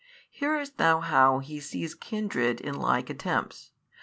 [0.31, 3.69] Hearest thou how He sees kindred in like attempts?